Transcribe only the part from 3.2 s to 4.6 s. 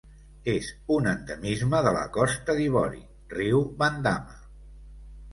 riu Bandama.